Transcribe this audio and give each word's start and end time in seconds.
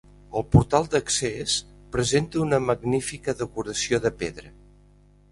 El 0.39 0.43
portal 0.53 0.87
d'accés 0.93 1.57
presenta 1.95 2.41
una 2.45 2.59
magnífica 2.69 3.35
decoració 3.43 4.01
de 4.07 4.13
pedra. 4.23 4.51